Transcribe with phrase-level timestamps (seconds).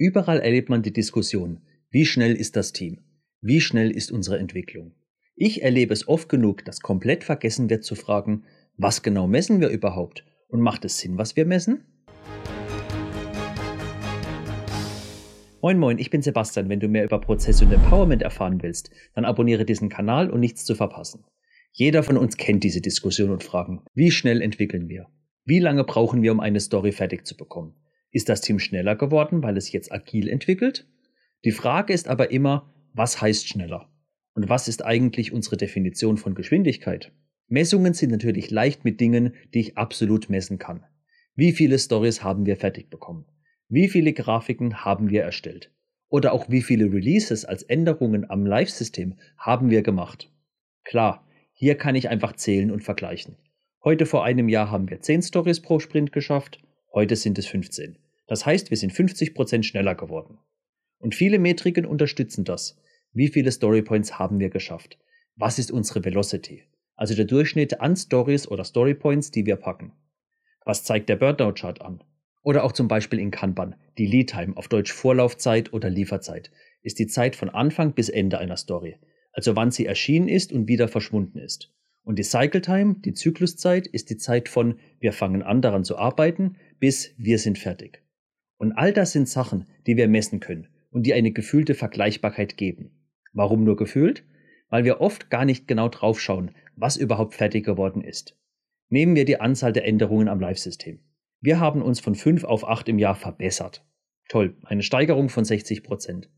[0.00, 1.60] Überall erlebt man die Diskussion,
[1.90, 3.00] wie schnell ist das Team?
[3.40, 4.92] Wie schnell ist unsere Entwicklung?
[5.34, 8.44] Ich erlebe es oft genug, dass komplett vergessen wird zu fragen,
[8.76, 10.24] was genau messen wir überhaupt?
[10.46, 11.84] Und macht es Sinn, was wir messen?
[15.62, 16.68] Moin Moin, ich bin Sebastian.
[16.68, 20.64] Wenn du mehr über Prozesse und Empowerment erfahren willst, dann abonniere diesen Kanal und nichts
[20.64, 21.24] zu verpassen.
[21.72, 23.82] Jeder von uns kennt diese Diskussion und Fragen.
[23.94, 25.08] Wie schnell entwickeln wir?
[25.44, 27.74] Wie lange brauchen wir, um eine Story fertig zu bekommen?
[28.10, 30.86] Ist das Team schneller geworden, weil es jetzt agil entwickelt?
[31.44, 33.90] Die Frage ist aber immer, was heißt schneller?
[34.34, 37.12] Und was ist eigentlich unsere Definition von Geschwindigkeit?
[37.48, 40.84] Messungen sind natürlich leicht mit Dingen, die ich absolut messen kann.
[41.34, 43.26] Wie viele Stories haben wir fertig bekommen?
[43.68, 45.70] Wie viele Grafiken haben wir erstellt?
[46.08, 50.32] Oder auch wie viele Releases als Änderungen am Live-System haben wir gemacht?
[50.84, 53.36] Klar, hier kann ich einfach zählen und vergleichen.
[53.84, 56.60] Heute vor einem Jahr haben wir 10 Stories pro Sprint geschafft,
[56.92, 57.98] heute sind es 15.
[58.28, 60.38] Das heißt, wir sind 50% schneller geworden.
[60.98, 62.78] Und viele Metriken unterstützen das.
[63.12, 64.98] Wie viele Storypoints haben wir geschafft?
[65.34, 66.64] Was ist unsere Velocity?
[66.94, 69.92] Also der Durchschnitt an Stories oder Storypoints, die wir packen.
[70.64, 72.04] Was zeigt der Burnout-Chart an?
[72.42, 76.50] Oder auch zum Beispiel in Kanban, die Lead Time, auf Deutsch Vorlaufzeit oder Lieferzeit,
[76.82, 78.96] ist die Zeit von Anfang bis Ende einer Story,
[79.32, 81.72] also wann sie erschienen ist und wieder verschwunden ist.
[82.04, 85.98] Und die Cycle Time, die Zykluszeit, ist die Zeit von wir fangen an daran zu
[85.98, 88.02] arbeiten bis wir sind fertig.
[88.58, 92.90] Und all das sind Sachen, die wir messen können und die eine gefühlte Vergleichbarkeit geben.
[93.32, 94.24] Warum nur gefühlt?
[94.68, 98.36] Weil wir oft gar nicht genau draufschauen, was überhaupt fertig geworden ist.
[98.90, 101.00] Nehmen wir die Anzahl der Änderungen am Live-System.
[101.40, 103.84] Wir haben uns von 5 auf 8 im Jahr verbessert.
[104.28, 106.28] Toll, eine Steigerung von 60 Prozent.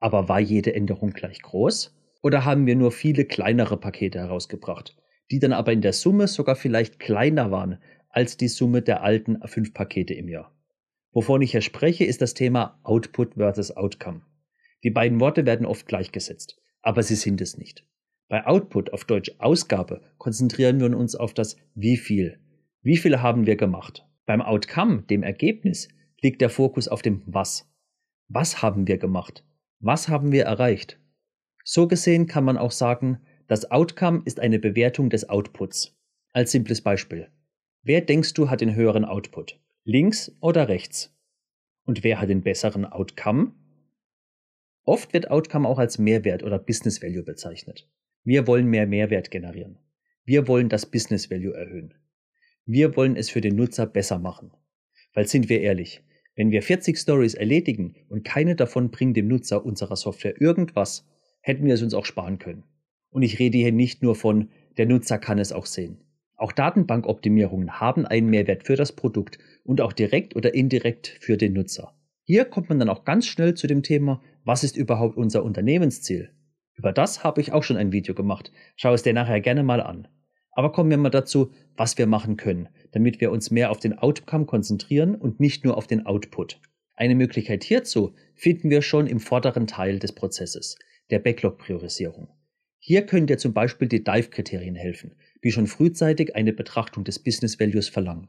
[0.00, 1.96] Aber war jede Änderung gleich groß?
[2.22, 4.96] Oder haben wir nur viele kleinere Pakete herausgebracht,
[5.30, 7.78] die dann aber in der Summe sogar vielleicht kleiner waren
[8.08, 10.53] als die Summe der alten 5 Pakete im Jahr?
[11.14, 14.22] Wovon ich hier spreche, ist das Thema Output versus Outcome.
[14.82, 17.86] Die beiden Worte werden oft gleichgesetzt, aber sie sind es nicht.
[18.28, 22.40] Bei Output auf Deutsch Ausgabe konzentrieren wir uns auf das Wie viel.
[22.82, 24.04] Wie viel haben wir gemacht?
[24.26, 25.88] Beim Outcome, dem Ergebnis,
[26.20, 27.70] liegt der Fokus auf dem Was.
[28.26, 29.44] Was haben wir gemacht?
[29.78, 30.98] Was haben wir erreicht?
[31.62, 35.96] So gesehen kann man auch sagen, das Outcome ist eine Bewertung des Outputs.
[36.32, 37.28] Als simples Beispiel.
[37.82, 39.60] Wer denkst du hat den höheren Output?
[39.84, 41.14] Links oder rechts.
[41.84, 43.52] Und wer hat den besseren Outcome?
[44.84, 47.88] Oft wird Outcome auch als Mehrwert oder Business Value bezeichnet.
[48.22, 49.78] Wir wollen mehr Mehrwert generieren.
[50.24, 51.94] Wir wollen das Business Value erhöhen.
[52.64, 54.52] Wir wollen es für den Nutzer besser machen.
[55.12, 56.02] Weil sind wir ehrlich,
[56.34, 61.06] wenn wir 40 Stories erledigen und keine davon bringt dem Nutzer unserer Software irgendwas,
[61.42, 62.64] hätten wir es uns auch sparen können.
[63.10, 66.03] Und ich rede hier nicht nur von, der Nutzer kann es auch sehen.
[66.36, 71.52] Auch Datenbankoptimierungen haben einen Mehrwert für das Produkt und auch direkt oder indirekt für den
[71.52, 71.94] Nutzer.
[72.24, 76.30] Hier kommt man dann auch ganz schnell zu dem Thema, was ist überhaupt unser Unternehmensziel?
[76.74, 78.50] Über das habe ich auch schon ein Video gemacht.
[78.76, 80.08] Schau es dir nachher gerne mal an.
[80.52, 83.98] Aber kommen wir mal dazu, was wir machen können, damit wir uns mehr auf den
[83.98, 86.60] Outcome konzentrieren und nicht nur auf den Output.
[86.94, 90.78] Eine Möglichkeit hierzu finden wir schon im vorderen Teil des Prozesses,
[91.10, 92.28] der Backlog-Priorisierung.
[92.86, 97.58] Hier können dir zum Beispiel die Dive-Kriterien helfen, die schon frühzeitig eine Betrachtung des Business
[97.58, 98.28] Values verlangen.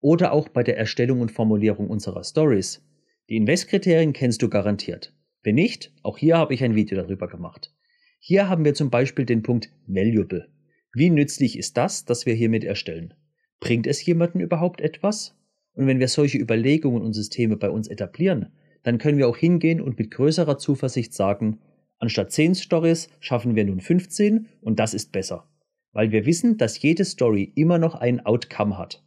[0.00, 2.82] Oder auch bei der Erstellung und Formulierung unserer Stories.
[3.28, 5.14] Die Invest-Kriterien kennst du garantiert.
[5.42, 7.70] Wenn nicht, auch hier habe ich ein Video darüber gemacht.
[8.18, 10.48] Hier haben wir zum Beispiel den Punkt Valuable.
[10.94, 13.12] Wie nützlich ist das, das wir hiermit erstellen?
[13.60, 15.36] Bringt es jemanden überhaupt etwas?
[15.74, 18.54] Und wenn wir solche Überlegungen und Systeme bei uns etablieren,
[18.84, 21.58] dann können wir auch hingehen und mit größerer Zuversicht sagen,
[22.02, 25.48] anstatt 10 Stories schaffen wir nun 15 und das ist besser
[25.92, 29.04] weil wir wissen, dass jede Story immer noch ein Outcome hat.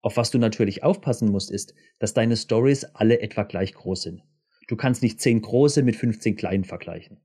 [0.00, 4.22] Auf was du natürlich aufpassen musst, ist, dass deine Stories alle etwa gleich groß sind.
[4.68, 7.18] Du kannst nicht 10 große mit 15 kleinen vergleichen.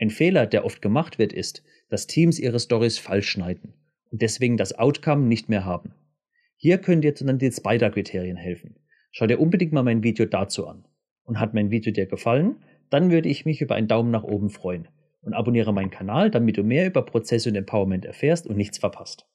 [0.00, 3.74] Ein Fehler, der oft gemacht wird, ist, dass Teams ihre Stories falsch schneiden
[4.10, 5.94] und deswegen das Outcome nicht mehr haben.
[6.56, 8.76] Hier können dir dann die Spider-Kriterien helfen.
[9.10, 10.84] Schau dir unbedingt mal mein Video dazu an.
[11.22, 12.56] Und hat mein Video dir gefallen,
[12.90, 14.88] dann würde ich mich über einen Daumen nach oben freuen
[15.22, 19.26] und abonniere meinen Kanal, damit du mehr über Prozesse und Empowerment erfährst und nichts verpasst.